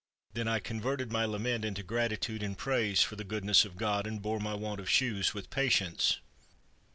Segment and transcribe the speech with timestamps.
[0.33, 4.19] Then I converted my lament into gratitude and praise for the goodness of God, and
[4.19, 6.17] bore my want of shoes with patience.